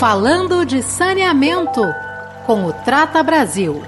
[0.00, 1.82] Falando de saneamento
[2.46, 3.82] com o Trata Brasil.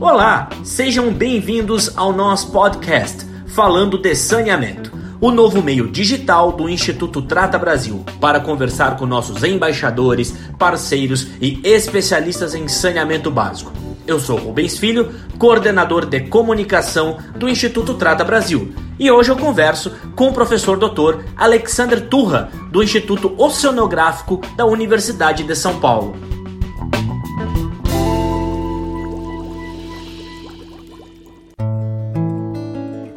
[0.00, 7.22] Olá, sejam bem-vindos ao nosso podcast Falando de Saneamento, o novo meio digital do Instituto
[7.22, 13.79] Trata Brasil, para conversar com nossos embaixadores, parceiros e especialistas em saneamento básico.
[14.10, 15.08] Eu sou Rubens Filho,
[15.38, 21.22] coordenador de comunicação do Instituto Trata Brasil, e hoje eu converso com o professor Dr.
[21.36, 26.16] Alexander Turra, do Instituto Oceanográfico da Universidade de São Paulo.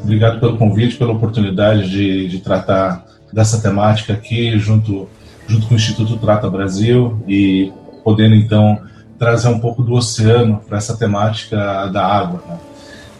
[0.03, 3.03] Obrigado pelo convite, pela oportunidade de, de tratar
[3.33, 5.09] dessa temática aqui junto,
[5.47, 7.73] junto com o Instituto Trata Brasil e
[8.03, 8.92] podendo então
[9.23, 12.43] trazer um pouco do oceano para essa temática da água.
[12.45, 12.59] Né?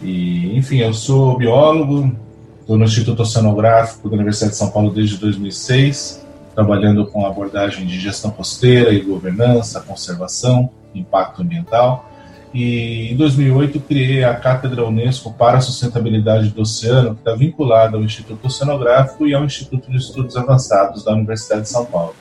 [0.02, 2.14] E, enfim, eu sou biólogo,
[2.60, 6.22] estou no Instituto Oceanográfico da Universidade de São Paulo desde 2006,
[6.54, 12.10] trabalhando com abordagem de gestão costeira e governança, conservação, impacto ambiental.
[12.52, 17.96] E em 2008 criei a Cátedra Unesco para a Sustentabilidade do Oceano, que está vinculada
[17.96, 22.14] ao Instituto Oceanográfico e ao Instituto de Estudos Avançados da Universidade de São Paulo.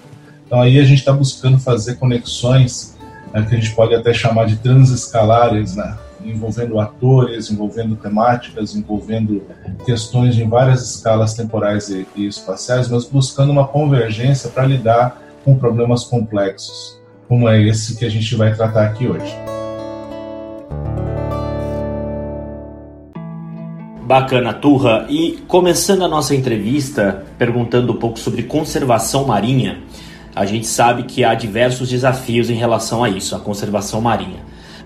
[0.48, 2.93] Então aí a gente está buscando fazer conexões
[3.34, 9.44] né, que a gente pode até chamar de transescalares, né, envolvendo atores, envolvendo temáticas, envolvendo
[9.86, 15.56] questões em várias escalas temporais e, e espaciais, mas buscando uma convergência para lidar com
[15.56, 19.36] problemas complexos, como é esse que a gente vai tratar aqui hoje.
[24.04, 25.06] Bacana, Turra.
[25.10, 29.80] E começando a nossa entrevista perguntando um pouco sobre conservação marinha,
[30.36, 34.40] a gente sabe que há diversos desafios em relação a isso, a conservação marinha.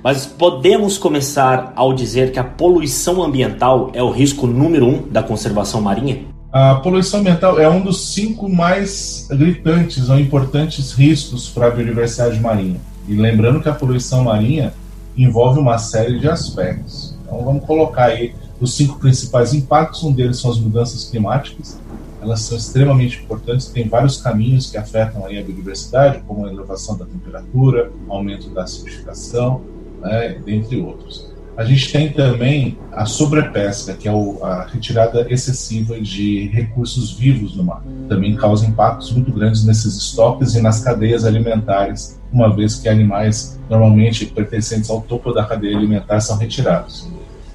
[0.03, 5.23] Mas podemos começar ao dizer que a poluição ambiental é o risco número um da
[5.23, 6.25] conservação marinha?
[6.51, 12.39] A poluição ambiental é um dos cinco mais gritantes ou importantes riscos para a biodiversidade
[12.39, 12.79] marinha.
[13.07, 14.73] E lembrando que a poluição marinha
[15.17, 17.15] envolve uma série de aspectos.
[17.23, 20.03] Então vamos colocar aí os cinco principais impactos.
[20.03, 21.79] Um deles são as mudanças climáticas.
[22.27, 27.05] Elas são extremamente importantes, tem vários caminhos que afetam a biodiversidade, como a elevação da
[27.05, 29.61] temperatura, aumento da acidificação,
[30.01, 31.33] né, dentre outros.
[31.55, 37.63] A gente tem também a sobrepesca, que é a retirada excessiva de recursos vivos no
[37.63, 37.81] mar.
[38.09, 43.57] Também causa impactos muito grandes nesses estoques e nas cadeias alimentares, uma vez que animais
[43.69, 47.07] normalmente pertencentes ao topo da cadeia alimentar são retirados.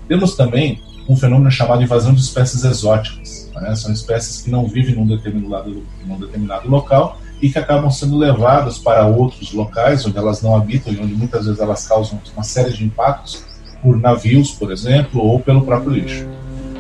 [0.08, 3.41] Temos também um fenômeno chamado invasão de espécies exóticas.
[3.62, 3.74] Né?
[3.76, 8.78] São espécies que não vivem num determinado, num determinado local e que acabam sendo levadas
[8.78, 12.72] para outros locais onde elas não habitam e onde muitas vezes elas causam uma série
[12.72, 13.44] de impactos
[13.80, 16.26] por navios, por exemplo, ou pelo próprio lixo.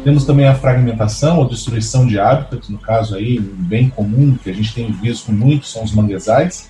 [0.04, 4.52] Temos também a fragmentação ou destruição de hábitats, no caso aí, bem comum, que a
[4.52, 6.68] gente tem visto muito, são os manguezais,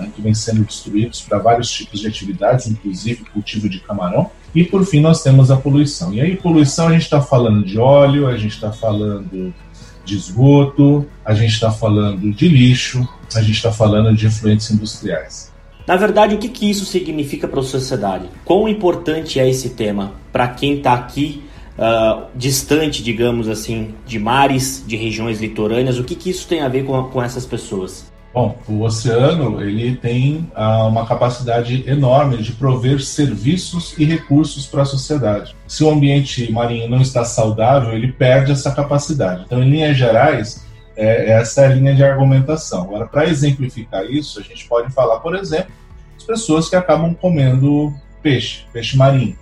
[0.00, 4.30] né, que vêm sendo destruídos para vários tipos de atividades, inclusive cultivo de camarão.
[4.54, 6.12] E por fim nós temos a poluição.
[6.12, 9.54] E aí poluição a gente está falando de óleo, a gente está falando
[10.04, 15.50] de esgoto, a gente está falando de lixo, a gente está falando de efluentes industriais.
[15.86, 18.26] Na verdade, o que, que isso significa para a sociedade?
[18.44, 21.42] Quão importante é esse tema para quem está aqui
[21.76, 25.98] uh, distante, digamos assim, de mares, de regiões litorâneas?
[25.98, 28.10] O que, que isso tem a ver com, com essas pessoas?
[28.32, 34.82] Bom, o oceano ele tem ah, uma capacidade enorme de prover serviços e recursos para
[34.82, 35.56] a sociedade.
[35.66, 39.42] Se o ambiente marinho não está saudável, ele perde essa capacidade.
[39.44, 40.64] Então, em linhas gerais,
[40.96, 42.82] é, essa é a linha de argumentação.
[42.82, 45.72] Agora, para exemplificar isso, a gente pode falar, por exemplo,
[46.16, 47.92] as pessoas que acabam comendo
[48.22, 49.36] peixe, peixe marinho.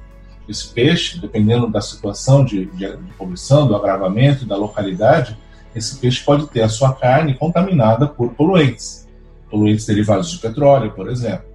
[0.48, 5.36] Esse peixe, dependendo da situação de, de, de poluição, do agravamento, da localidade,
[5.74, 9.06] esse peixe pode ter a sua carne contaminada por poluentes,
[9.50, 11.46] poluentes derivados de petróleo, por exemplo.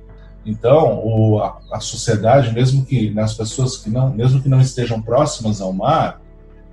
[0.45, 4.59] Então, o, a, a, sociedade, mesmo que nas né, pessoas que não, mesmo que não
[4.59, 6.21] estejam próximas ao mar,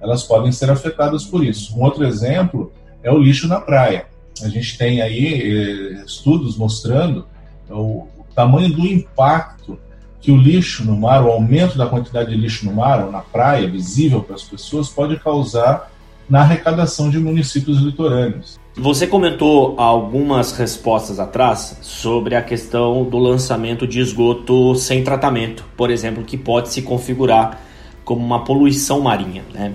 [0.00, 1.76] elas podem ser afetadas por isso.
[1.78, 2.72] Um outro exemplo
[3.02, 4.06] é o lixo na praia.
[4.42, 7.26] A gente tem aí eh, estudos mostrando
[7.68, 9.78] o, o tamanho do impacto
[10.20, 13.20] que o lixo no mar, o aumento da quantidade de lixo no mar ou na
[13.20, 15.89] praia, visível para as pessoas, pode causar
[16.30, 18.58] na arrecadação de municípios litorâneos.
[18.76, 25.90] Você comentou algumas respostas atrás sobre a questão do lançamento de esgoto sem tratamento, por
[25.90, 27.60] exemplo, que pode se configurar
[28.04, 29.42] como uma poluição marinha.
[29.52, 29.72] Né?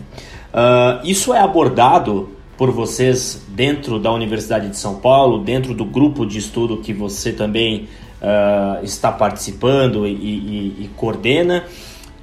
[0.53, 6.25] Uh, isso é abordado por vocês dentro da Universidade de São Paulo, dentro do grupo
[6.25, 7.89] de estudo que você também
[8.21, 11.65] uh, está participando e, e, e coordena.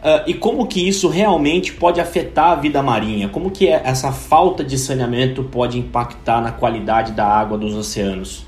[0.02, 3.28] Uh, e como que isso realmente pode afetar a vida marinha?
[3.28, 8.44] Como que é essa falta de saneamento pode impactar na qualidade da água dos oceanos?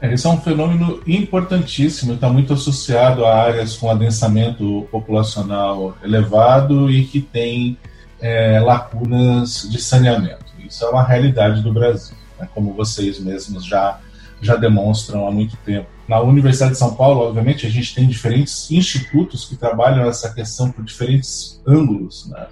[0.00, 6.90] É, esse é um fenômeno importantíssimo, está muito associado a áreas com adensamento populacional elevado
[6.90, 7.76] e que tem
[8.18, 10.46] é, lacunas de saneamento.
[10.58, 14.00] Isso é uma realidade do Brasil, né, como vocês mesmos já,
[14.42, 15.86] já demonstram há muito tempo.
[16.08, 20.70] Na Universidade de São Paulo, obviamente, a gente tem diferentes institutos que trabalham essa questão
[20.70, 22.28] por diferentes ângulos.
[22.28, 22.46] Né?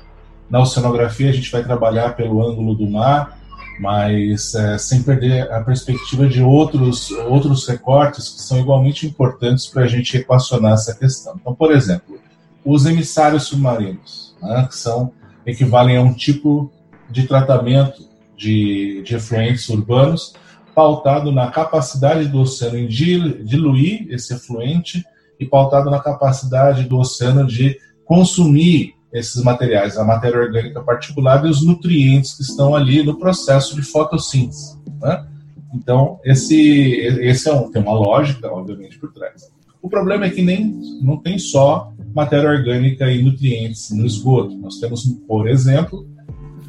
[0.49, 3.39] Na oceanografia, a gente vai trabalhar pelo ângulo do mar,
[3.81, 9.83] mas é, sem perder a perspectiva de outros, outros recortes que são igualmente importantes para
[9.83, 11.37] a gente equacionar essa questão.
[11.41, 12.21] Então, por exemplo,
[12.65, 15.13] os emissários submarinos, né, que são
[15.45, 16.71] equivalem a um tipo
[17.11, 20.35] de tratamento de, de efluentes urbanos
[20.75, 25.05] pautado na capacidade do oceano em diluir esse efluente
[25.39, 31.51] e pautado na capacidade do oceano de consumir esses materiais, a matéria orgânica particulada e
[31.51, 34.79] os nutrientes que estão ali no processo de fotossíntese.
[35.01, 35.27] Né?
[35.75, 39.51] Então, esse, esse é um, tem uma lógica, obviamente, por trás.
[39.83, 44.57] O problema é que nem não tem só matéria orgânica e nutrientes no esgoto.
[44.59, 46.07] Nós temos, por exemplo,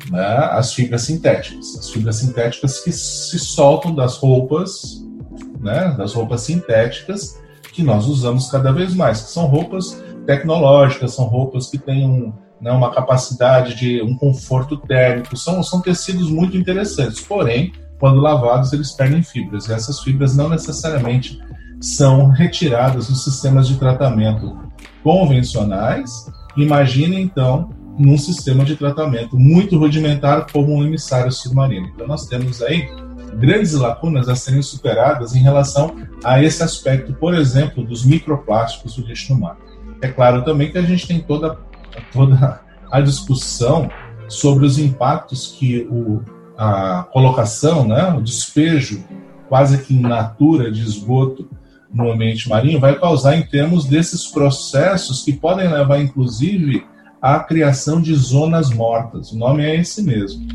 [0.10, 1.76] né, as fibras sintéticas.
[1.78, 5.04] As fibras sintéticas que se soltam das roupas,
[5.60, 7.40] né, das roupas sintéticas
[7.74, 12.34] que nós usamos cada vez mais, que são roupas tecnológicas, são roupas que têm um,
[12.60, 18.74] né, uma capacidade de um conforto térmico, são, são tecidos muito interessantes, porém, quando lavados,
[18.74, 21.40] eles perdem fibras, e essas fibras não necessariamente
[21.80, 24.58] são retiradas dos sistemas de tratamento
[25.04, 26.32] convencionais.
[26.56, 27.70] Imagine, então,
[28.02, 31.88] num sistema de tratamento muito rudimentar como um emissário submarino.
[31.94, 32.90] Então, nós temos aí
[33.36, 39.06] grandes lacunas a serem superadas em relação a esse aspecto, por exemplo, dos microplásticos do
[39.06, 39.58] lixo no mar.
[40.02, 41.58] É claro também que a gente tem toda,
[42.12, 42.62] toda
[42.92, 43.90] a discussão
[44.28, 46.22] sobre os impactos que o,
[46.58, 49.04] a colocação, né, o despejo
[49.48, 51.50] quase que in natura de esgoto
[51.94, 56.86] no ambiente marinho vai causar em termos desses processos que podem levar, inclusive,
[57.22, 59.32] à criação de zonas mortas.
[59.32, 60.48] O nome é esse mesmo.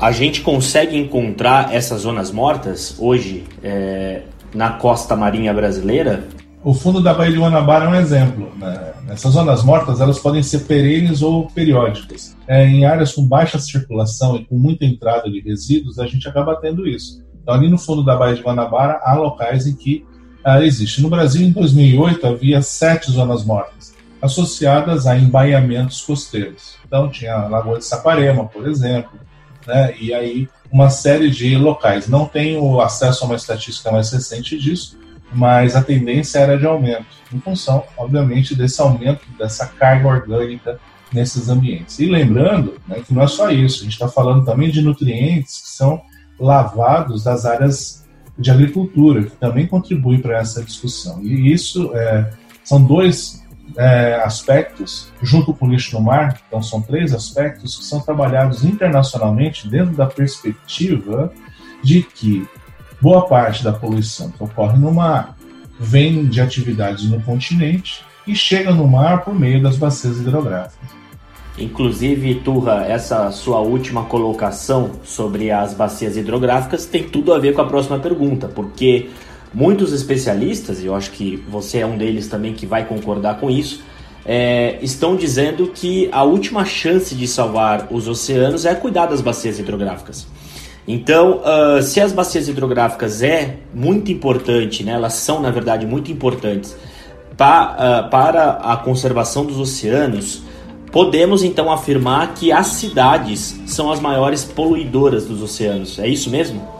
[0.00, 4.22] A gente consegue encontrar essas zonas mortas hoje é,
[4.54, 6.28] na costa marinha brasileira?
[6.62, 8.52] O fundo da Baía de Guanabara é um exemplo.
[8.58, 8.92] Né?
[9.08, 12.36] Essas zonas mortas elas podem ser perenes ou periódicas.
[12.46, 16.56] É, em áreas com baixa circulação e com muita entrada de resíduos, a gente acaba
[16.56, 17.22] tendo isso.
[17.42, 20.04] Então, ali no fundo da Baía de Guanabara, há locais em que
[20.44, 21.02] ah, existe.
[21.02, 26.76] No Brasil, em 2008, havia sete zonas mortas, associadas a embaiamentos costeiros.
[26.86, 29.18] Então, tinha a Lagoa de Saquarema, por exemplo,
[29.66, 29.94] né?
[29.98, 32.08] e aí uma série de locais.
[32.08, 34.98] Não tenho acesso a uma estatística mais recente disso,
[35.32, 40.78] mas a tendência era de aumento, em função, obviamente, desse aumento dessa carga orgânica
[41.12, 41.98] nesses ambientes.
[41.98, 45.60] E lembrando né, que não é só isso, a gente está falando também de nutrientes
[45.60, 46.00] que são
[46.38, 48.06] lavados das áreas
[48.38, 51.20] de agricultura, que também contribuem para essa discussão.
[51.22, 52.30] E isso é,
[52.64, 53.39] são dois
[53.76, 58.64] é, aspectos, junto com o lixo no mar, então são três aspectos que são trabalhados
[58.64, 61.32] internacionalmente dentro da perspectiva
[61.82, 62.46] de que
[63.00, 65.36] boa parte da poluição que ocorre no mar
[65.78, 71.00] vem de atividades no continente e chega no mar por meio das bacias hidrográficas.
[71.58, 77.60] Inclusive, Turra, essa sua última colocação sobre as bacias hidrográficas tem tudo a ver com
[77.60, 79.10] a próxima pergunta, porque
[79.52, 83.50] muitos especialistas, e eu acho que você é um deles também que vai concordar com
[83.50, 83.82] isso,
[84.24, 89.58] é, estão dizendo que a última chance de salvar os oceanos é cuidar das bacias
[89.58, 90.26] hidrográficas.
[90.86, 96.10] Então, uh, se as bacias hidrográficas é muito importante, né, elas são na verdade muito
[96.10, 96.76] importantes
[97.36, 97.76] pa,
[98.06, 100.42] uh, para a conservação dos oceanos,
[100.92, 106.00] Podemos então afirmar que as cidades são as maiores poluidoras dos oceanos.
[106.00, 106.79] É isso mesmo?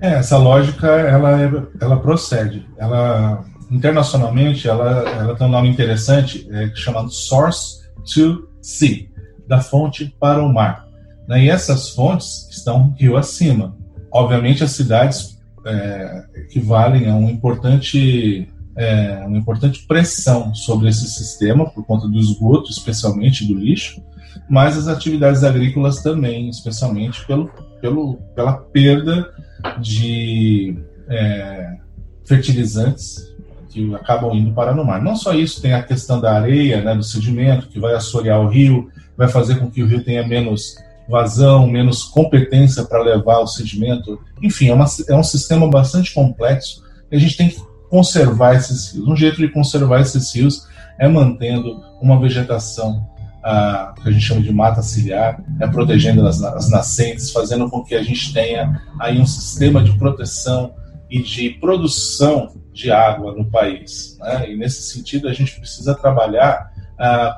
[0.00, 2.66] É, essa lógica ela, é, ela procede.
[2.78, 7.80] Ela internacionalmente ela, ela tem um nome interessante é, chamado Source
[8.12, 9.06] to Sea,
[9.46, 10.88] da fonte para o mar.
[11.28, 11.44] Né?
[11.44, 13.76] E essas fontes estão rio acima.
[14.12, 21.68] Obviamente as cidades é, equivalem a um importante é, uma importante pressão sobre esse sistema,
[21.68, 24.02] por conta do esgoto, especialmente do lixo,
[24.48, 29.32] mas as atividades agrícolas também, especialmente pelo, pelo, pela perda
[29.80, 30.76] de
[31.08, 31.76] é,
[32.24, 33.30] fertilizantes
[33.68, 35.00] que acabam indo para no mar.
[35.00, 38.48] Não só isso, tem a questão da areia, né, do sedimento, que vai assorear o
[38.48, 40.74] rio, vai fazer com que o rio tenha menos
[41.08, 44.18] vazão, menos competência para levar o sedimento.
[44.42, 48.92] Enfim, é, uma, é um sistema bastante complexo e a gente tem que conservar esses
[48.92, 49.08] rios.
[49.08, 50.66] Um jeito de conservar esses rios
[50.98, 53.08] é mantendo uma vegetação
[53.42, 57.82] ah, que a gente chama de mata ciliar, é protegendo as, as nascentes, fazendo com
[57.82, 60.74] que a gente tenha aí um sistema de proteção
[61.08, 64.16] e de produção de água no país.
[64.20, 64.52] Né?
[64.52, 66.70] E nesse sentido a gente precisa trabalhar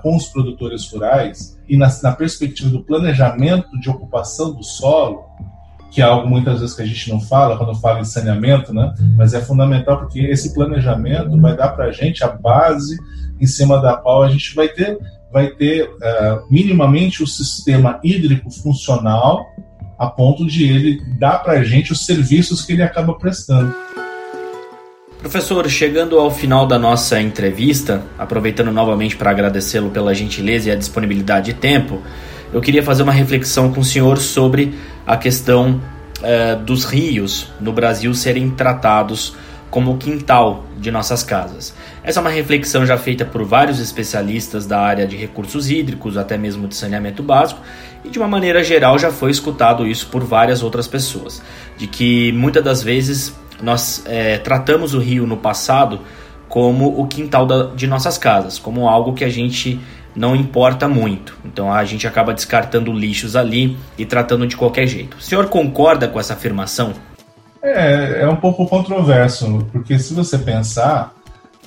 [0.02, 5.24] com os produtores rurais e na, na perspectiva do planejamento de ocupação do solo,
[5.90, 8.92] que é algo muitas vezes que a gente não fala quando fala em saneamento, né?
[9.16, 12.96] mas é fundamental porque esse planejamento vai dar para a gente a base
[13.40, 14.98] em cima da qual a gente vai ter,
[15.32, 19.46] vai ter uh, minimamente o sistema hídrico funcional
[19.98, 23.74] a ponto de ele dar para a gente os serviços que ele acaba prestando.
[25.20, 30.74] Professor, chegando ao final da nossa entrevista, aproveitando novamente para agradecê-lo pela gentileza e a
[30.74, 32.02] disponibilidade de tempo,
[32.52, 34.74] eu queria fazer uma reflexão com o senhor sobre
[35.06, 35.80] a questão
[36.18, 39.36] uh, dos rios no Brasil serem tratados
[39.72, 41.74] como o quintal de nossas casas.
[42.04, 46.36] Essa é uma reflexão já feita por vários especialistas da área de recursos hídricos, até
[46.36, 47.58] mesmo de saneamento básico,
[48.04, 51.42] e de uma maneira geral já foi escutado isso por várias outras pessoas,
[51.78, 56.00] de que muitas das vezes nós é, tratamos o rio no passado
[56.50, 59.80] como o quintal da, de nossas casas, como algo que a gente
[60.14, 61.34] não importa muito.
[61.46, 65.16] Então a gente acaba descartando lixos ali e tratando de qualquer jeito.
[65.16, 66.92] O senhor concorda com essa afirmação?
[67.62, 71.14] É, é um pouco controverso, porque se você pensar,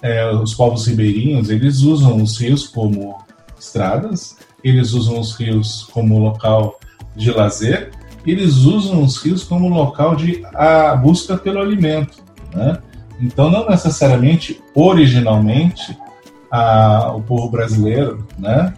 [0.01, 3.17] é, os povos ribeirinhos eles usam os rios como
[3.57, 6.79] estradas, eles usam os rios como local
[7.15, 7.91] de lazer,
[8.25, 12.23] eles usam os rios como local de a busca pelo alimento,
[12.53, 12.79] né?
[13.21, 15.97] Então não necessariamente originalmente
[16.51, 18.73] a, o povo brasileiro, né?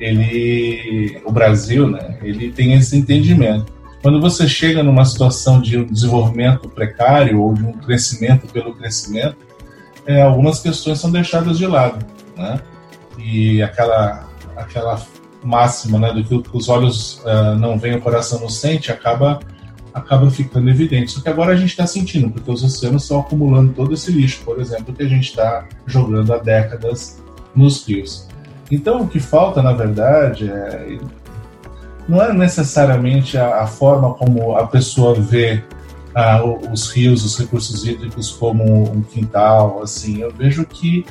[0.00, 2.18] Ele, o Brasil, né?
[2.22, 3.72] Ele tem esse entendimento.
[4.02, 9.36] Quando você chega numa situação de um desenvolvimento precário ou de um crescimento pelo crescimento,
[10.04, 12.04] é, algumas questões são deixadas de lado,
[12.36, 12.60] né?
[13.16, 15.00] E aquela aquela
[15.42, 19.40] máxima, né, do que os olhos uh, não veem, o coração não sente, acaba
[19.94, 21.12] acaba ficando evidente.
[21.12, 24.42] Só que agora a gente está sentindo, porque os oceanos estão acumulando todo esse lixo,
[24.44, 27.22] por exemplo, que a gente está jogando há décadas
[27.54, 28.26] nos rios.
[28.70, 30.98] Então, o que falta, na verdade, é
[32.08, 35.62] não é necessariamente a, a forma como a pessoa vê
[36.14, 40.20] ah, os rios, os recursos hídricos como um quintal, assim.
[40.20, 41.04] Eu vejo que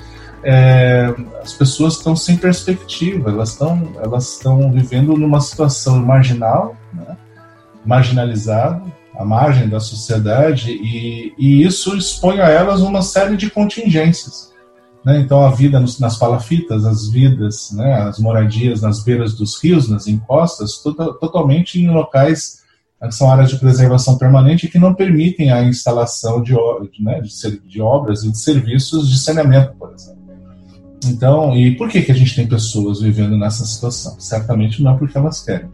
[0.44, 7.16] é, as pessoas estão sem perspectiva, elas estão elas estão vivendo numa situação marginal, né?
[7.86, 8.84] marginalizada,
[9.18, 14.51] à margem da sociedade, e, e isso expõe a elas uma série de contingências.
[15.06, 15.20] Né?
[15.20, 17.94] Então, a vida nos, nas palafitas, as vidas, né?
[18.04, 22.62] as moradias nas beiras dos rios, nas encostas, tota, totalmente em locais
[23.08, 26.54] que são áreas de preservação permanente que não permitem a instalação de,
[27.00, 30.22] né, de, de obras e de serviços de saneamento, por exemplo.
[31.06, 34.20] Então, e por que, que a gente tem pessoas vivendo nessa situação?
[34.20, 35.70] Certamente não é porque elas querem.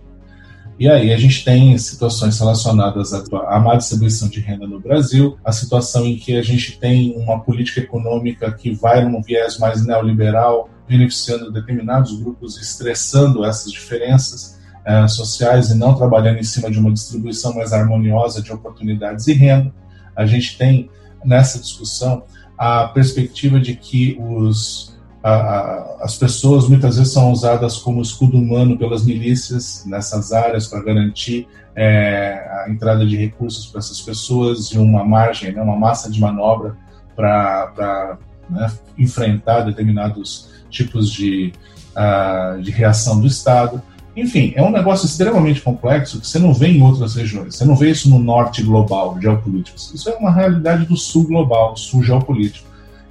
[0.80, 5.52] E aí a gente tem situações relacionadas à má distribuição de renda no Brasil, a
[5.52, 10.70] situação em que a gente tem uma política econômica que vai num viés mais neoliberal,
[10.88, 16.94] beneficiando determinados grupos, estressando essas diferenças eh, sociais e não trabalhando em cima de uma
[16.94, 19.74] distribuição mais harmoniosa de oportunidades e renda.
[20.16, 20.92] A gente tem
[21.26, 22.24] nessa discussão
[22.58, 28.38] a perspectiva de que os a, a, as pessoas muitas vezes são usadas como escudo
[28.38, 34.68] humano pelas milícias nessas áreas para garantir é, a entrada de recursos para essas pessoas
[34.72, 36.76] e uma margem, né, uma massa de manobra
[37.16, 38.18] para
[38.50, 41.54] né, enfrentar determinados tipos de,
[41.96, 43.82] uh, de reação do Estado.
[44.16, 47.56] Enfim, é um negócio extremamente complexo que você não vê em outras regiões.
[47.56, 49.78] Você não vê isso no norte global, geopolítico.
[49.78, 52.68] Isso é uma realidade do sul global, sul geopolítico.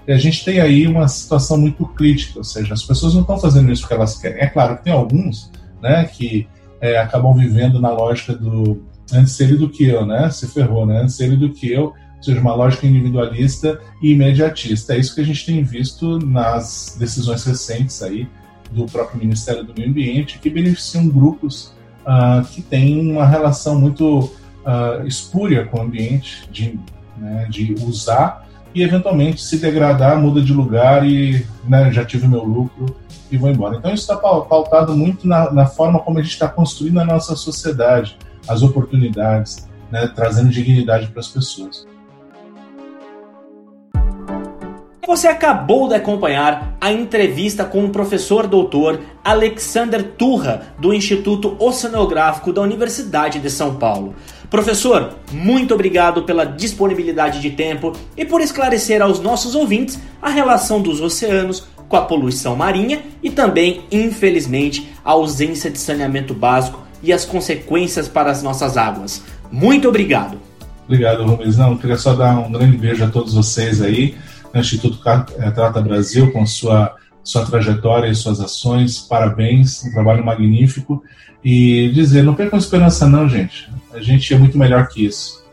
[0.06, 3.38] E a gente tem aí uma situação muito crítica, ou seja, as pessoas não estão
[3.38, 4.40] fazendo isso porque elas querem.
[4.40, 5.50] É claro que tem alguns
[5.82, 6.46] né, que
[6.80, 8.82] é, acabam vivendo na lógica do
[9.12, 10.30] antes ele do que eu, né?
[10.30, 11.02] Se ferrou, né?
[11.02, 11.84] Antes ele do que eu,
[12.16, 14.94] ou seja, uma lógica individualista e imediatista.
[14.94, 18.28] É isso que a gente tem visto nas decisões recentes aí
[18.70, 21.72] do próprio Ministério do Meio Ambiente, que beneficiam grupos
[22.02, 26.78] uh, que têm uma relação muito uh, espúria com o ambiente, de,
[27.16, 28.46] né, de usar
[28.76, 32.95] e eventualmente se degradar, muda de lugar e né, já tive meu lucro
[33.30, 33.76] e vou embora.
[33.76, 37.35] Então isso está pautado muito na, na, forma como a gente está construindo a nossa
[37.35, 41.87] sociedade, as oportunidades, né, trazendo dignidade para as pessoas.
[45.06, 52.52] Você acabou de acompanhar a entrevista com o professor doutor Alexander Turra, do Instituto Oceanográfico
[52.52, 54.14] da Universidade de São Paulo.
[54.50, 60.81] Professor, muito obrigado pela disponibilidade de tempo e por esclarecer aos nossos ouvintes a relação
[60.81, 67.12] dos oceanos com a poluição marinha e também, infelizmente, a ausência de saneamento básico e
[67.12, 69.23] as consequências para as nossas águas.
[69.50, 70.38] Muito obrigado.
[70.85, 71.57] Obrigado, Rubens.
[71.57, 74.17] Não, queria só dar um grande beijo a todos vocês aí
[74.53, 74.99] no Instituto
[75.38, 76.95] eh, Trata Brasil com sua
[77.26, 79.00] sua trajetória e suas ações.
[79.00, 81.02] Parabéns, um trabalho magnífico.
[81.45, 83.68] E dizer, não percam esperança não, gente.
[83.92, 85.45] A gente é muito melhor que isso.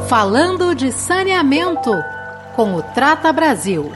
[0.07, 1.91] Falando de saneamento
[2.55, 3.91] com o Trata Brasil.